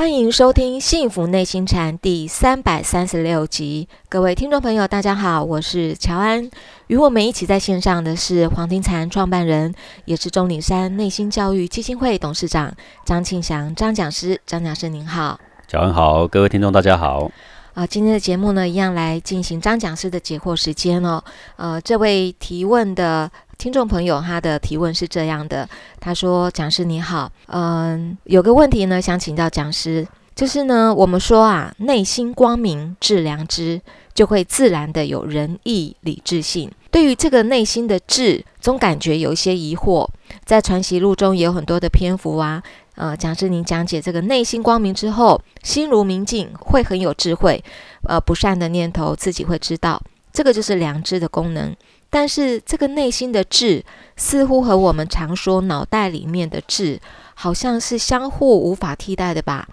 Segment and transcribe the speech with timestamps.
[0.00, 3.86] 欢迎收听《幸福内心禅》第三百三十六集。
[4.08, 6.50] 各位听众朋友，大家好，我是乔安。
[6.86, 9.74] 与我们一起在线上的是黄庭禅创办人，
[10.06, 12.74] 也是钟岭山内心教育基金会董事长
[13.04, 14.40] 张庆祥张讲师。
[14.46, 15.38] 张讲师您好，
[15.68, 17.30] 乔安好，各位听众大家好。
[17.74, 21.22] 啊，今天的节目呢，一样来进行张讲师的解惑时间哦。
[21.56, 25.68] 呃，这位提问的听众朋友，他的提问是这样的，
[26.00, 33.78] 他说：“讲师你好，嗯，有个问题呢，想请教讲师，就是呢，我们说啊，内心光明致良知，
[34.14, 36.72] 就会自然的有仁义礼智信。
[36.90, 40.08] 对于这个内心的智，总感觉有一些疑惑。
[40.46, 42.62] 在传习录中也有很多的篇幅啊。”
[42.96, 47.62] 呃，讲师您讲解这个内心光明之后，心如明镜，会很有智慧。
[48.04, 50.02] 呃，不善的念头自己会知道，
[50.32, 51.76] 这个就是良知的功能。
[52.10, 53.84] 但是这个内心的智，
[54.16, 57.00] 似乎和我们常说脑袋里面的智，
[57.34, 59.68] 好像是相互无法替代的吧？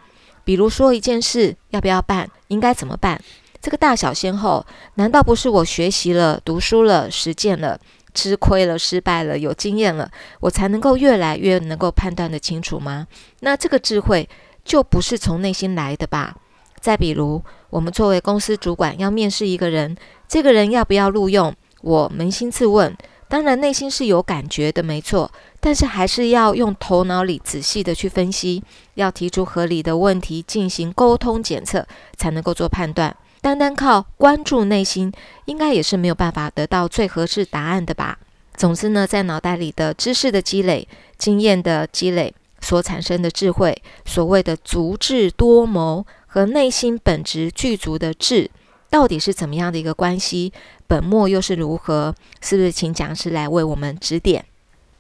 [0.46, 3.20] 比如说一件事要不要办，应该怎么办？
[3.60, 4.66] 这个大小先后，
[4.96, 7.78] 难道不是我学习了、读书了、实践了？
[8.14, 13.06] 吃亏了，失败了，有经验了，我才能够越来越能够判断得清楚吗？
[13.42, 14.28] 那这个智慧
[14.64, 16.36] 就不是从内心来的吧？
[16.80, 19.96] 再比如，我们作为公司主管要面试一个人，
[20.28, 21.54] 这个人要不要录用？
[21.88, 22.94] 我扪心自问，
[23.30, 28.62] 当然内心是有感觉的，没错，但是还是要用头脑里仔细的去分析，
[28.96, 33.16] 要提出合理的问题进行沟通检测，才能够做判断。
[33.40, 35.14] 单单靠关注内心，
[35.46, 38.20] 应该也是没有办法得到最合适答案的吧。
[38.56, 40.86] 总之呢，在脑袋里的知识的积累、
[41.18, 48.52] 经验的积累所产生的智慧，所谓的足智多谋和内心本质具足的智，
[48.90, 50.52] 到底是怎么样的一个关系？
[50.88, 52.14] 本末又是如何？
[52.42, 54.46] 是不是请讲师来为我们指点？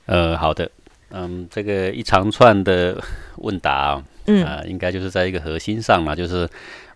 [0.05, 0.69] 呃，好的，
[1.09, 3.01] 嗯，这个一长串的
[3.37, 6.49] 问答，嗯，应该就是在一个核心上嘛，就是。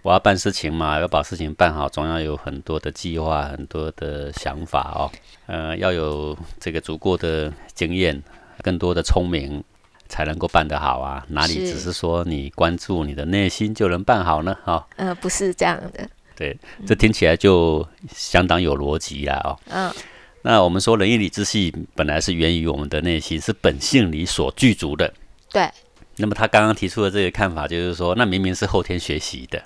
[0.03, 5.11] 我要办事情嘛，要把事情办好，总要有很多的计划，很多的想法哦。
[5.45, 8.19] 呃，要有这个足够的经验，
[8.63, 9.63] 更多的聪明，
[10.09, 11.23] 才能够办得好啊。
[11.29, 14.57] 哪里只是说你关注你的内心就能办好呢？
[14.63, 16.09] 哈，呃，不是这样的。
[16.41, 16.57] 对，
[16.87, 19.39] 这听起来就相当有逻辑啦。
[19.43, 19.93] 哦，嗯。
[20.41, 25.13] 那我们说仁义礼智信本来是源于我们的内心，是本性里所具足的。
[25.51, 25.69] 对。
[26.15, 29.61] 那么他刚刚提出的这个看法，就是说，那明明是后天学习的。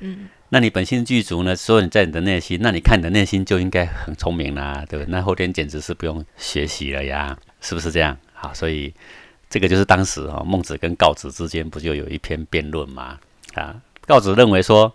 [0.00, 1.54] 嗯，那你本性具足呢？
[1.54, 5.10] 说你在你的内心，那你看你的内心就应该很聪明啦，对不对？
[5.12, 8.18] 那后天简直是不用学习了呀，是不是这样？
[8.32, 8.92] 好，所以
[9.48, 13.18] 这个就是当时啊，孟子跟告子之间不就有一篇辩论吗？
[13.54, 14.92] 啊，告子认为说，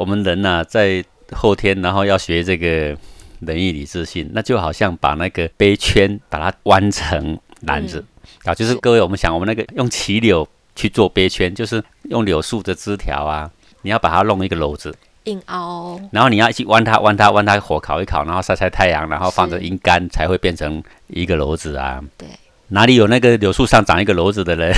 [0.00, 2.96] 我们人呐，在后天，然后要学这个
[3.40, 8.02] 仁义礼智信，那就好像把那个杯圈把它弯成篮子。
[8.44, 13.50] 啊，就是各位，我们想，我们那个用齐柳去做杯圈，就是用柳树的枝条啊。
[13.82, 22.02] 你要把它弄一个篓子，硬凹，然后你要去弯它，弯它，弯它，火烤一烤，然后晒晒太阳，然后放着阴干，才会变成一个篓子啊。
[22.16, 22.26] 对，
[22.70, 24.74] 哪里有那个柳树上长一个篓子的人？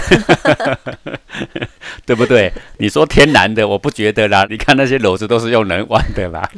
[2.05, 2.53] 对不对？
[2.79, 4.47] 你说天然的，我不觉得啦。
[4.51, 6.51] 你看那些篓子都是用人弯的啦。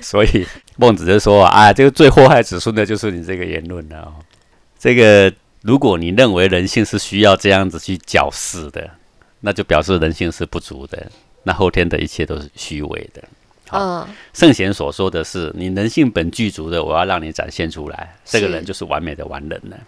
[0.00, 0.46] 所以
[0.76, 4.14] 孟子就说啊，这个最祸害子孙的就是你这个言论了。
[4.78, 8.90] 这个如果你认为人性是需要这样子去矫饰的。
[9.46, 11.06] 那就表示人性是不足的，
[11.42, 13.22] 那后天的一切都是虚伪的。
[13.68, 19.78] 好，圣贤所说的是，你人性本具足的，我要让你展现出来，这个人就是完美的完人了。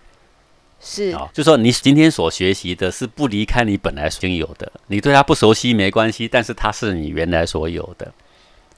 [0.88, 8.12] 是，哦，就说你今天所学习的是不离开你本来已经有的，你对它不熟悉没关系，但是它是你原来所有的。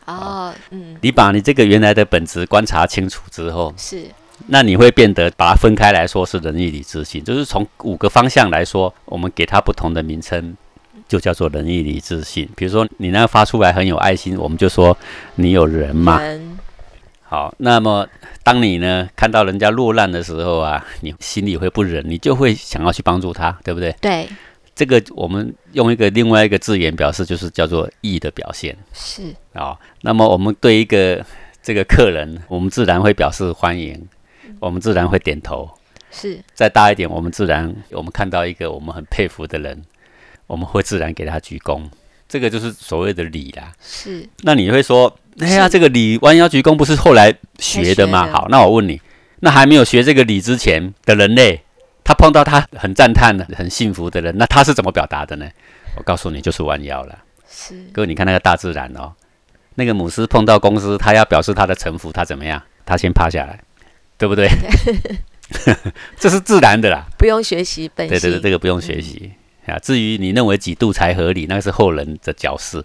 [0.07, 4.07] 哦，嗯，你把你这个原来的本质观察清楚之后，是，
[4.47, 10.57] 那你会变得把它分开来说是仁义礼智信，就是从五个方向来说，我们给它不同的名称。
[11.07, 12.47] 就叫做仁义礼智信。
[12.55, 14.95] 比如说，你那个发出来很有爱心，我们就说
[15.37, 16.21] 你有人嘛。
[17.29, 18.09] 好，那么
[18.43, 23.95] 当你呢看到人家落难的时候啊，你心里会不忍，你就会想要去帮助他，对不对？
[24.01, 24.27] 对。
[24.75, 28.77] 这个我们用一个另外一个字眼表示，就是叫做义的表现。
[28.93, 29.35] 是。
[29.53, 31.25] 啊，那么我们对一个
[31.63, 34.09] 这个客人，我们自然会表示欢迎，
[34.59, 35.69] 我们自然会点头。
[36.11, 36.41] 是。
[36.55, 39.83] 再大一点，我们自然我们看到一个我们很佩服的人。
[40.47, 41.83] 我们会自然给他鞠躬，
[42.29, 43.73] 这个就是所谓的礼啦。
[43.81, 44.29] 是。
[44.43, 48.29] 那你会说，哎呀，这个礼弯腰鞠躬不是后来学的吗？
[48.31, 49.01] 好，那我问你，
[49.41, 51.63] 那还没有学这个礼之前的人类，
[52.05, 55.49] 他碰到他很赞叹的、很幸福的人，那他是怎么表达的呢？
[55.97, 57.19] 我告诉你，就是弯腰了。
[57.51, 57.75] 是。
[57.93, 59.13] 各位，你看那个大自然哦，
[59.77, 62.63] 那个母狮碰到公狮，他要表示他的臣服，他怎么样？
[62.85, 63.61] 他先趴下来，
[64.17, 64.49] 对不对？
[66.19, 69.33] 这是自然的啦，不用学习本对对对，这个不用学习。
[69.69, 69.79] 啊。
[69.79, 72.85] 至于你认为几度才合理，那是后人的角事。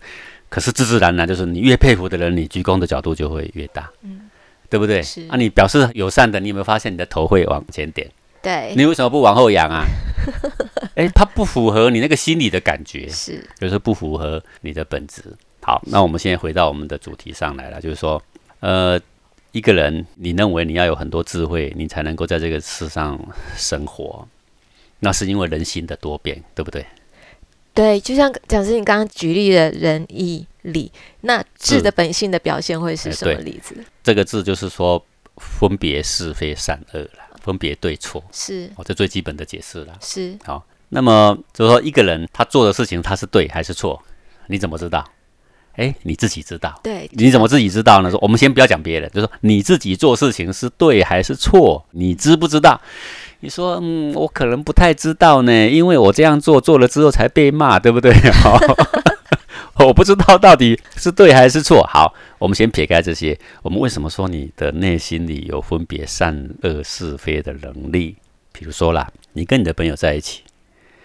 [0.49, 4.29] 可是自自然然就是你越佩服的人，你鞠躬的角度就会越大，嗯，
[4.69, 5.01] 对不对？
[5.01, 8.07] 是啊，你表示友善的，你有没有发现你的头会往前点？
[8.39, 9.83] 对，你为什么不往后仰啊？
[10.93, 15.23] 哎，它不符合你那个心理的感觉，是，就是不符合你的本质。
[15.61, 18.21] 好，那我们现在回到我们的主题上来了，就是说，
[18.59, 18.99] 呃，
[19.53, 23.19] 一个人，你认为你要有很多智慧，你才能够在这个世上
[23.57, 24.27] 生活，
[25.03, 26.85] 那是因为人心的多变，对不对？
[27.73, 30.91] 对，就像讲师你刚刚举例的仁义礼，
[31.21, 33.75] 那智的本性的表现会是什么例子？
[34.01, 35.03] 这个字就是说
[35.37, 39.97] 分别是非善恶了，分别对错是哦，这最基本的解释了。
[40.01, 44.01] 是好，那么就是说一个人他做的事情他是对还是错，
[44.47, 45.03] 你怎么知道？
[45.73, 46.79] 哎，你自己知道。
[46.83, 48.11] 对，你怎么自己知道呢？
[48.11, 52.79] 说我们先不要讲别人，就说你自己做事情是对还是错，你知不知道？
[53.43, 58.13] 你说，嗯，我可能不太知道呢，因为我这样做做了之后才被骂，对不对？
[59.85, 61.83] 我不知道到底是对还是错。
[61.83, 68.15] 好，我们先撇开这些，我们为什么说你的内心里有分别善恶是非的能力？
[68.53, 70.43] 比如说啦，你跟你的朋友在一起，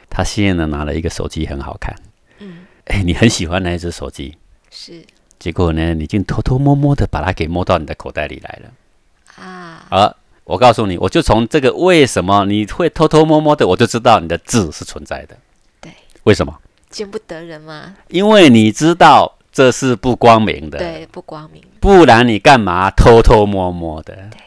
[0.09, 1.93] 他现在呢拿了一个手机很好看，
[2.39, 4.37] 嗯，哎，你很喜欢那一只手机，
[4.71, 5.03] 是，
[5.41, 10.17] 结果呢，你竟偷偷摸摸的把它给摸到你的口袋里来了，啊，好。
[10.49, 15.37] 我告诉你，我就从这个为什么你会偷偷摸摸的，我就知道你的字是存在的。
[15.79, 15.93] 对，
[16.23, 16.59] 为什么？
[16.89, 17.95] 见不得人吗？
[18.09, 20.79] 因为你知道这是不光明的。
[20.79, 21.63] 对，不光明。
[21.81, 24.15] 不然你干嘛偷偷摸摸的？
[24.31, 24.41] 对，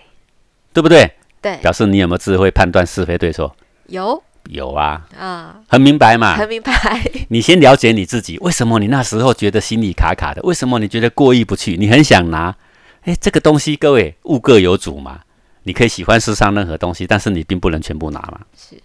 [0.74, 1.14] 对不对？
[1.40, 3.56] 对，表示你有没有智慧判断是非对错？
[3.86, 5.06] 有，有啊。
[5.16, 6.36] 啊，很明白嘛？
[6.36, 7.00] 很明白。
[7.30, 10.42] 你先了解你自己，为什么你那时候觉得心里卡卡的？
[10.42, 11.78] 为什么你觉得过意不去？
[11.78, 12.56] 你很想拿？
[13.04, 15.20] 哎，这个东西，各位物各有主嘛。
[15.64, 18.40] 你可以喜欢世上任何东西，但是你并不能全部拿嘛。
[18.58, 18.76] 是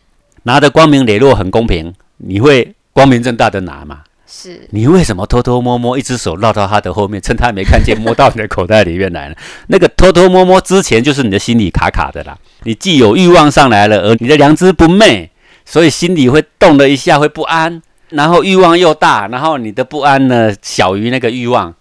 [0.43, 4.03] 拿的光明磊落，很公平，你会光明正大的拿嘛？
[4.27, 9.37] 是你为什么偷偷摸摸，一只手绕到他的后面，趁他没看见，摸到你的口袋里面来了？
[9.69, 12.37] 那个偷偷摸摸之前，就是你的心里卡卡的啦。
[12.65, 15.31] 你既有欲望上来了，而你的良知不昧，
[15.65, 17.81] 所以心里会动了一下，会不安，
[18.11, 21.75] 然后欲望又大，然后你的不安呢，小于那个欲望。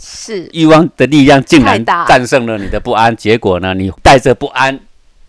[0.00, 3.74] 是欲望的力量竟然战胜了你的不安，结果呢？
[3.74, 4.78] 你带着不安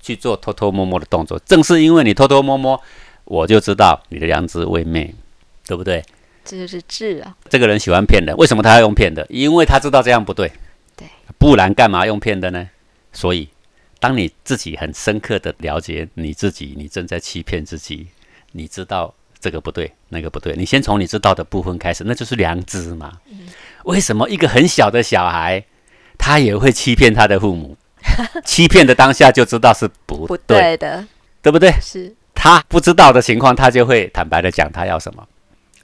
[0.02, 2.82] 去做偷偷摸摸的动作，正是因为你偷偷摸摸，
[3.26, 5.14] 我就知道你的良知未灭，
[5.66, 6.04] 对不对？
[6.46, 7.36] 这就是智啊！
[7.50, 9.26] 这个人喜欢骗人，为什么他要用骗的？
[9.30, 10.52] 因为他知道这样不对，
[10.96, 11.08] 对，
[11.38, 12.68] 不然干嘛用骗的呢？
[13.14, 13.50] 所以，
[14.00, 18.08] 当你自己很深刻的了解你自己，你正在欺骗自己，
[18.54, 23.20] 你知道这个不对，那个不对，你先从你知道的部分开始，那就是良知嘛。
[23.84, 25.64] 为什么一个很小的小孩，
[26.18, 27.78] 他也会欺骗他的父母？
[28.46, 31.06] 欺骗的当下就知道是不对的，
[31.42, 31.72] 对不对？
[31.82, 35.28] 是他不知道的情况，他就会坦白的讲他要什么，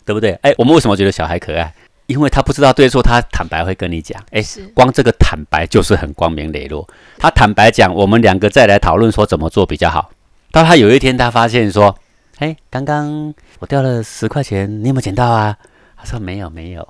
[0.05, 0.31] 对不对？
[0.41, 1.73] 哎，我们为什么觉得小孩可爱？
[2.07, 4.21] 因为他不知道对错，他坦白会跟你讲。
[4.31, 4.41] 哎，
[4.73, 6.87] 光这个坦白就是很光明磊落。
[7.17, 10.11] 他坦白讲，我们两个再来讨论说怎么做比较好。
[10.51, 11.97] 到他有一天，他发现说，
[12.37, 15.57] 哎，刚刚我掉了十块钱，你有没有捡到啊？
[16.03, 16.87] 说没有没有，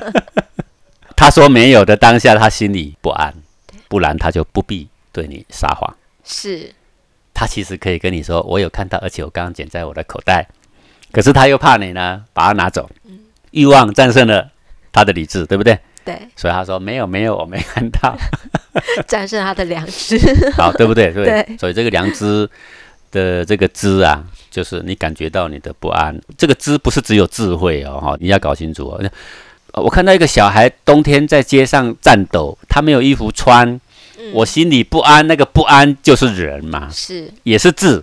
[1.14, 3.32] 他说没有的当下，他心里不安，
[3.88, 5.96] 不然他就不必对你撒谎。
[6.24, 6.74] 是，
[7.32, 10.48] 他其实可以跟你说，我有看到，而且我刚刚捡在我的口袋。
[11.12, 12.88] 可是他又怕你呢，把它拿走。
[13.50, 14.50] 欲望战胜了
[14.92, 15.78] 他的理智，对不对？
[16.04, 16.16] 对。
[16.36, 18.16] 所以他说没有没有，我没看到。
[19.08, 20.18] 战胜他的良知。
[20.52, 21.10] 好，对不对？
[21.14, 21.56] 对。
[21.58, 22.48] 所以这个良知。
[23.10, 26.18] 的这个知啊，就是你感觉到你的不安。
[26.38, 29.10] 这个知不是只有智慧哦，哈，你要搞清楚哦。
[29.74, 33.80] 我看到一个小孩冬天在街上颤抖，他没有衣服穿，
[34.32, 35.26] 我心里不安。
[35.26, 38.02] 那个不安就是人嘛，是也是智，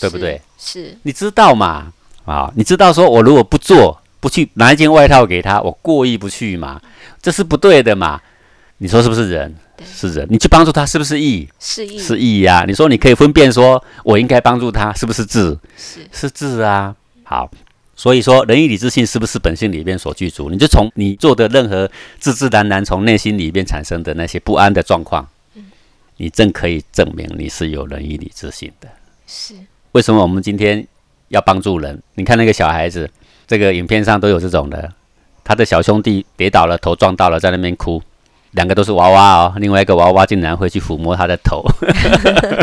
[0.00, 0.40] 对不对？
[0.58, 1.92] 是，你知道嘛？
[2.24, 6.80] 啊，你知道说我如果不做，不去拿一件外套给他，我过意不去嘛，
[7.22, 8.20] 这是不对的嘛。
[8.78, 9.54] 你说是不是人？
[9.84, 11.48] 是人，你去帮助他是不是义？
[11.58, 12.64] 是义，是义呀。
[12.66, 15.58] 你说你可以分辨，说我应该帮助他，是不是智？
[15.76, 16.94] 是是智啊。
[17.24, 17.50] 好，
[17.96, 20.48] 所以说仁义礼智信是不是本性里面所具足？
[20.48, 21.90] 你就从你做的任何
[22.20, 25.26] 自自然然从内心里边产生的那些不安的状况，
[26.18, 28.88] 你正可以证明你是有仁义礼智信的。
[29.26, 29.54] 是
[29.92, 30.86] 为什么我们今天
[31.28, 32.00] 要帮助人？
[32.14, 33.10] 你看那个小孩子，
[33.46, 34.92] 这个影片上都有这种的，
[35.42, 38.00] 他的小兄弟跌倒了，头撞到了，在那边哭。
[38.54, 41.64] 两个都是娃娃哦，另外一个娃娃竟然会去抚摸他的头，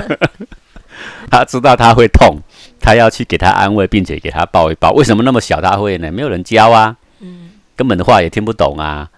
[1.29, 2.37] 他知道他会痛，
[2.79, 4.91] 他要去给他安慰，并且给他抱一抱。
[4.91, 6.11] 为什么那么小他会呢？
[6.11, 9.09] 没有人教啊，嗯，根本的话也听不懂啊，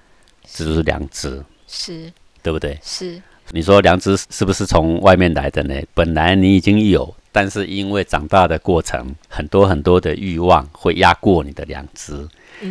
[0.52, 2.12] 这就是良知，是，
[2.42, 2.78] 对不对？
[2.84, 5.76] 是，你说良知是不是从外面来的呢？
[5.94, 12.28] 本来你已经有，但是因为长大的过程，很多很多的欲望会压过你的良知，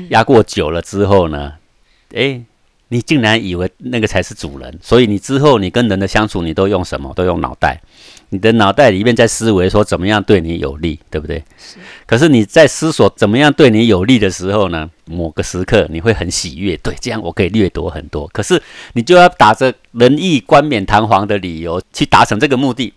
[0.08, 1.52] 压过久了之后呢，
[2.12, 2.42] 诶，
[2.92, 7.10] 你竟然以为那个才是主人，所以你之后你跟人的相处，你都用什么？
[7.14, 7.80] 都用脑袋。
[8.28, 11.42] 你的脑袋里面在思维说怎么样对你有利，对不对？
[11.56, 11.78] 是。
[12.06, 18.28] 可是你在思索怎么样对你有利的时候呢，某个时刻你会很喜悦，对，这样我可以掠夺很多。
[18.28, 22.92] 可是你就要打着仁义冠冕堂皇的理由去达成这个目的，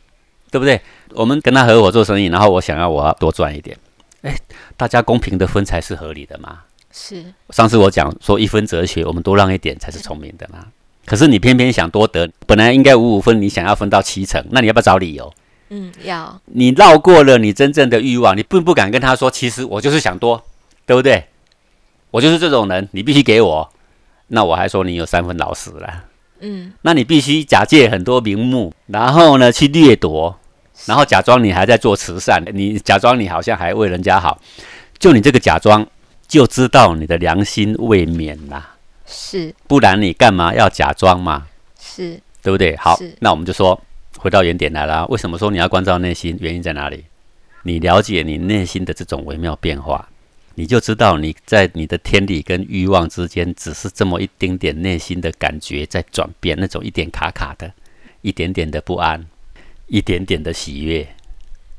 [0.51, 0.81] 对不对？
[1.13, 3.77] 我们跟他合伙做生意，然后我想要我要多赚一点，
[4.23, 4.35] 诶，
[4.75, 6.59] 大家公平的分才是合理的嘛。
[6.97, 7.33] 是。
[7.49, 10.67] 上次我讲说一分哲学，我们多让一点才是聪明的嘛。
[11.05, 15.31] 可是你偏偏想多得，本来应该五五分，你想要分到七成，那你要不要找理由？
[15.69, 16.39] 嗯，要。
[16.45, 20.43] 你绕过了你真正的欲望，你并不敢跟他说，其实我就是想多，
[20.85, 21.25] 对不对？
[22.11, 23.69] 我就是这种人，你必须给我，
[24.27, 26.05] 那我还说你有三分老实了。
[26.39, 30.37] 嗯，那你必须假借很多名目，然后呢去掠夺，
[30.85, 34.39] 然后假装你还在做慈善，你假装你好像还为人家好，
[34.97, 35.85] 就你这个假装，
[36.27, 38.75] 就知道你的良心未免啦。
[39.05, 41.47] 是，不然你干嘛要假装嘛？
[41.79, 42.75] 是，对不对？
[42.77, 43.79] 好，那我们就说
[44.17, 45.05] 回到原点来了。
[45.07, 46.35] 为什么说你要关照内心？
[46.39, 47.05] 原因在哪里？
[47.63, 50.07] 你了解你内心的这种微妙变化，
[50.55, 57.71] 你就知道你在你的天理跟欲望之间，只是这么一丁点内心的感觉在转变，那种一点卡卡的，
[58.21, 59.25] 一点点的不安，
[59.87, 61.07] 一点点的喜悦。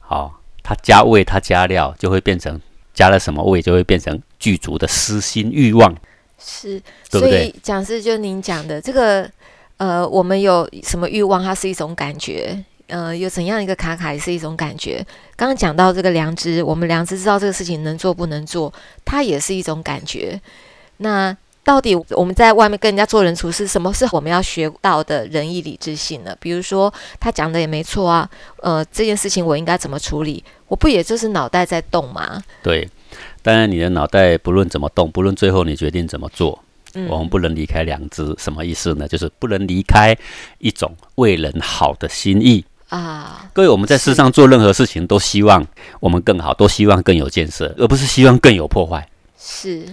[0.01, 2.61] 好，它加味，它加料，就会变成
[2.97, 5.95] 加了什么味，就会变成具足的私心欲望。
[6.39, 9.31] 是，所以讲师就您讲的这个，
[9.77, 15.05] 呃，我们有什么欲望，它是一种感觉，呃，有怎样一个卡卡也是一种感觉。
[15.37, 18.73] 刚刚讲到这个良知，我们良知知道这个事情能做不能做，
[19.05, 20.41] 它也是一种感觉。
[20.97, 26.35] 那到底我们在外面跟人家做人处事，什么是我们要学到的仁义礼智信呢？
[26.39, 28.31] 比如说他讲的也没错啊，
[28.63, 30.43] 呃，这件事情我应该怎么处理？
[30.69, 32.41] 我不也就是脑袋在动吗？
[32.63, 32.89] 对。
[33.43, 36.57] 当然，你的脑袋不论怎么动，不论最后你决定怎么做，
[37.09, 38.35] 我们不能离开良知。
[38.39, 39.09] 什么意思呢？
[39.09, 40.17] 就是不能离开
[40.59, 43.49] 一种为人好的心意啊。
[43.53, 45.67] 各位，我们在世上做任何事情，都希望
[45.99, 49.09] 我们更好，都希望更有建设，而不是希望更有破坏。
[49.39, 49.85] 是，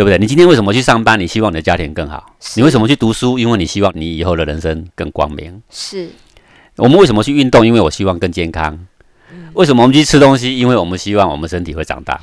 [0.00, 0.16] 对不对？
[0.16, 1.20] 你今天为什么去上班？
[1.20, 2.34] 你希望你的家庭更好。
[2.56, 3.38] 你为什么去读书？
[3.38, 5.62] 因为你希望你以后的人生更光明。
[5.68, 6.08] 是。
[6.76, 7.66] 我们为什么去运动？
[7.66, 8.86] 因为我希望更健康。
[9.52, 10.56] 为什么我们去吃东西？
[10.56, 12.18] 因为我们希望我们身体会长大。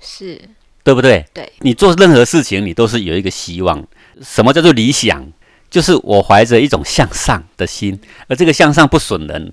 [0.00, 0.36] 是
[0.82, 1.24] 对不对？
[1.32, 3.86] 对，你做任何事情，你都是有一个希望。
[4.20, 5.24] 什么叫做理想？
[5.70, 9.52] 就是我怀着一种向上的心，而这个向上不损人，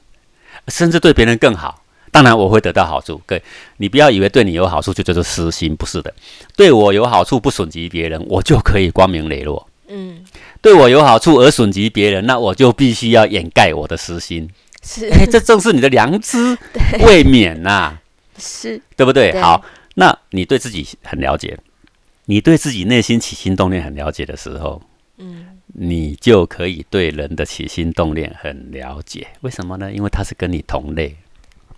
[0.69, 1.83] 甚至对别人更好。
[2.11, 3.21] 当然，我会得到好处。
[3.25, 3.43] 各位，
[3.77, 6.13] 你不要以为对你有好处就叫做私心，不是的。
[6.55, 9.67] 对我有好处不损及别人，我就可以光明磊落。
[9.87, 10.23] 嗯，
[10.61, 14.49] 对我有好处而损及别人，那我就必须要掩盖我的私心。
[14.83, 16.57] 是，哎，这正是你的良知
[17.01, 17.97] 未免呐。
[18.37, 19.39] 是，对不对？
[19.41, 19.63] 好。
[19.95, 21.57] 那你对自己很了解，
[22.25, 24.81] 你对自己内心起心动念很了解的时候，
[25.17, 29.27] 嗯，你就可以对人的起心动念很了解。
[29.41, 29.91] 为什么呢？
[29.91, 31.17] 因为他是跟你同类，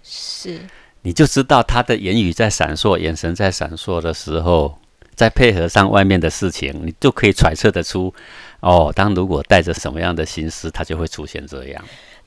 [0.03, 0.60] 是，
[1.01, 4.77] 你就知道他的言语在闪烁，眼神在闪烁的时候，
[5.15, 8.13] 再配合上外面的事情，你就可以揣测得出，
[8.60, 11.84] 哦，当如果带着什么样的心思，他就会出现这样。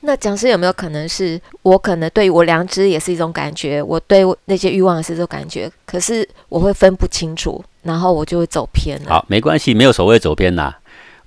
[0.07, 9.09] 那讲师有没有可能是我可能对我良知也是一种感觉，我对那些欲望也是一种感觉，可是我会分不清楚，然后我就会走偏了。
[9.09, 10.78] 好，没关系，没有所谓走偏啦，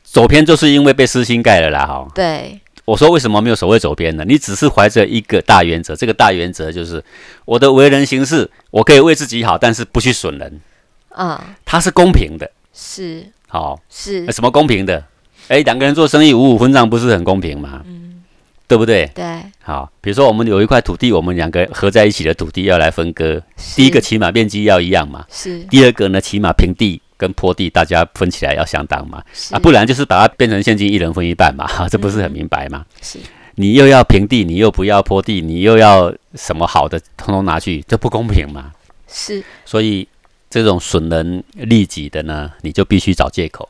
[0.03, 1.87] 走偏就是因为被私心盖了啦。
[1.87, 4.23] 哈，对，我说为什么没有所谓走边呢？
[4.25, 7.03] 你只是怀着一个大原则，这个大原则就是
[7.43, 10.61] 我的为人行事，我可以为自己好，但是不去损人
[11.09, 15.03] 啊，它是公平的，是好是什么公平的？
[15.49, 17.83] 哎，两个人做生意五五分账，不是很公平吗？
[17.85, 18.23] 嗯。
[18.69, 19.09] 对不对？
[19.15, 19.23] 对，
[19.63, 23.41] 好，比如说我们有一块土地，我们两个合在一起的土地要来分割，
[23.77, 25.59] 第一个起码面积要一样嘛，是。
[25.69, 32.85] 第二个呢，起码平地跟坡地大家分起来要相当嘛，啊，不然就是把它变成现金，一人分一半嘛，哈， 这不是很明白吗？
[33.01, 33.19] 是。
[33.55, 38.71] 你又要平地，你又不要坡地，你又要什么好的，通通拿去，这不公平嘛？
[39.07, 39.43] 是。
[39.65, 40.07] 所以
[40.47, 43.67] 这种损人利己的呢，你就必须找借口，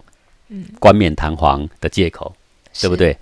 [0.50, 2.36] 嗯，冠冕堂皇的借口，
[2.82, 3.18] 对不对？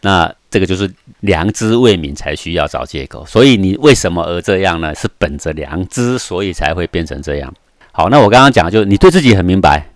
[0.00, 4.92] 那这个就是良知未泯才需要找借口，所以你为什么而这样呢？
[4.96, 7.54] 是本着良知，所以才会变成这样。
[7.96, 9.86] 好，那我刚刚讲就是你对自己很明白，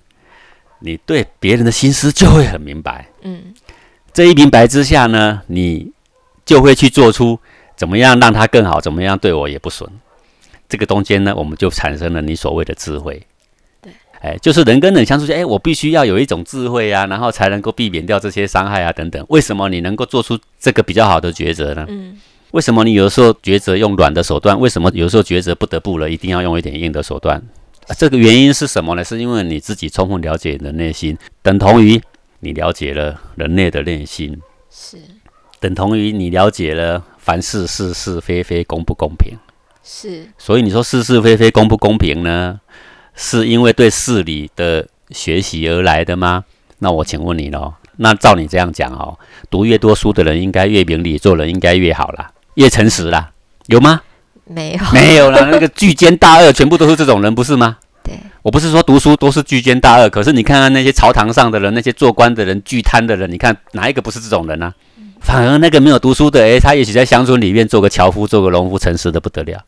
[0.79, 3.09] 你对别人的心思就会很明白。
[3.23, 3.53] 嗯，
[4.13, 5.91] 这一明白之下呢，你
[6.47, 7.41] 就会去做出
[7.75, 9.91] 怎么样让他更好，怎么样对我也不损。
[10.69, 13.21] 这个中间呢，我们就产生了你所谓的智慧。
[13.83, 19.27] 对哎，就是人跟人相处，哎，我必须要有一种智慧啊，然后才能够避免掉这些伤害啊，等等。
[19.29, 21.85] 为什么你能够做出这个比较好的抉择呢？
[21.89, 22.17] 嗯，
[22.53, 24.61] 为什么你有的时候抉择用软的手段？
[24.61, 27.43] 为什么有的时候抉择不得不了，一定要用一点硬的手段？
[27.97, 29.03] 这个原因是什么呢？
[29.03, 32.01] 是因为你自己充分了解你的内心，等同于
[32.41, 34.41] 你了解了人类的内心，
[34.71, 34.99] 是
[35.59, 39.37] 等同于你了解了凡事是是非非公不公平。
[39.83, 42.61] 是，所以你说是是非非公不公平呢？
[43.15, 46.45] 是因为对事理的学习而来的吗？
[46.79, 47.75] 那我请问你喽。
[47.97, 49.19] 那照你这样讲哦，
[49.51, 53.33] 读越多书的人应该越明理，做人应该越好啦，越诚实啦，
[53.67, 54.03] 有吗？
[54.49, 55.49] 没有，没有啦。
[55.51, 57.77] 那个巨奸大恶全部都是这种人，不是吗？
[58.03, 64.73] 对，我不是说读书都是巨奸大恶，可是你看看那些朝堂上的人，那些做官的人，巨贪的人，你看哪一个不是这种人呢？
[65.21, 69.61] 反而那个没有读书的，诶，他也许在乡村里面做个樵夫，做个农夫，诚实的不得了。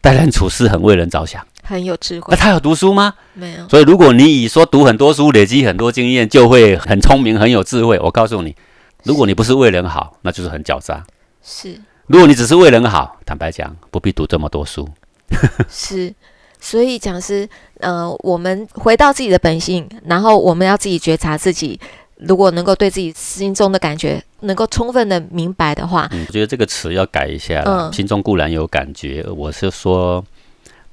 [0.00, 2.28] 待人处事很为人着想，很有智慧。
[2.30, 3.12] 那他有读书吗？
[3.34, 3.68] 没有。
[3.68, 8.54] 所以，如果你以说读很多书、累积很多经验就会很聪明、很有智慧，我告诉你，
[9.02, 11.04] 如果你不是为人好，那就是很狡诈。
[11.42, 11.80] 是。
[12.08, 14.88] 如果你只是为人好，坦白讲，不必读这么多书。
[15.70, 16.12] 是。
[16.60, 17.48] 所以讲师，
[17.78, 21.78] 呃，我们回到自己的本性，然后我们要自己觉察自己。
[22.16, 27.62] 如果能够对自己心中的感觉能够充分的明白的话，我觉得这个词要改一下。
[27.64, 30.24] 嗯，心中固然有感觉，我是说，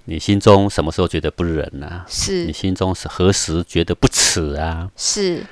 [0.03, 2.05] 你心中什么时候觉得不忍啊？
[2.07, 4.91] 是你心中是何时觉得不耻啊？
[4.95, 5.43] 是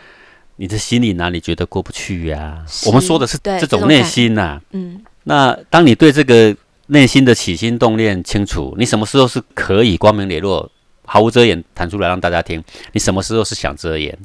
[0.58, 2.64] 你的心里哪里觉得过不去呀？
[2.86, 4.62] 我们说的是这种内心呐。
[4.74, 6.56] 嗯，那当你对这个
[6.88, 10.70] 内心的起心动念清楚，你什么时候是可以光明磊落、
[11.06, 12.64] 毫无遮掩谈出来让大家听？
[12.92, 14.18] 你什么时候是想遮掩？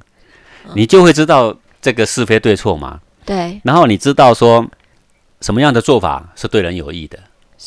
[0.74, 3.00] 你就会知道这个是非对错嘛？
[3.24, 3.60] 对。
[3.64, 4.66] 然后你知道说
[5.40, 7.18] 什么样的做法是对人有益的，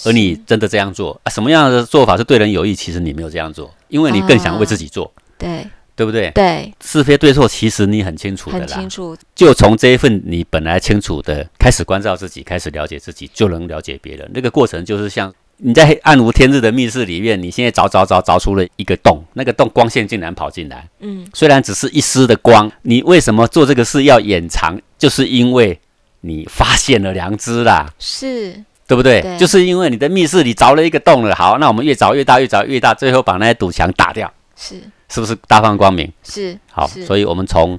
[0.06, 1.30] 而你真的这样做啊？
[1.30, 2.76] 什么样的做法是对人有益？
[2.76, 5.12] 其实你没有这样做，因为你更想为自己做。
[5.38, 5.66] 对。
[6.02, 6.32] 对不对？
[6.32, 6.74] 对。
[6.84, 8.66] 是非对错，其实你很清楚的啦。
[8.66, 9.16] 很清楚。
[9.36, 14.28] 就从这一份你本来清楚的开始关照自己，开始了解自己，就能了解别人。
[14.34, 15.32] 那个过程就是像。
[15.64, 20.90] 你在暗无天日的密室里面，你现在找找找找出了一个洞，那个洞光线竟然跑进来。
[21.02, 24.82] 嗯，虽然只是一丝的光，你为什么做这个事要掩藏？
[24.98, 25.80] 就是因为
[26.22, 29.22] 你发现了良知啦，是对不对？
[29.38, 31.36] 就是因为你的密室里凿了一个洞了。
[31.36, 34.82] 好，那我们越凿越大，越凿越大，最后把那些堵墙打掉，是
[35.12, 36.10] 是不是大放光明？
[36.24, 37.78] 是好，所以我们从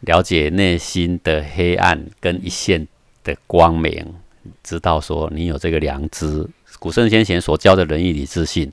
[0.00, 2.86] 了解内心的黑暗跟一线
[3.24, 4.14] 的光明，
[4.62, 6.46] 知道说你有这个良知。
[6.78, 8.70] 古圣先贤所教的仁义礼智信，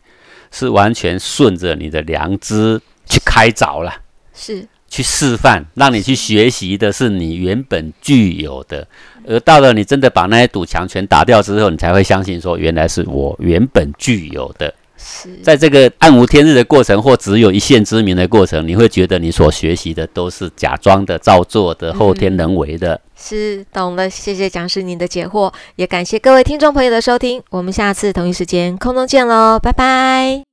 [0.51, 3.93] 是完全顺着你的良知去开凿了，
[4.33, 8.85] 是去示范，让你去学习的是你原本具有的。
[9.25, 14.73] 而到了你真的把那些堵墙全打掉之后，你才会相信说，原来是我原本具有的。
[15.43, 22.99] 在这个暗无天日的过程，或只有一线之明的过程，你会觉得你所学习的都是假装的、造作的、后天人为的。
[23.15, 30.50] 是懂了，谢谢讲师您的解惑，也感谢各位听众朋友的收听，我们下次同一时间空中见喽，拜拜。